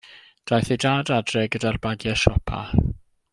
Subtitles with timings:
[0.51, 2.65] Daeth ei dad adref gyda'r bagiau siopa.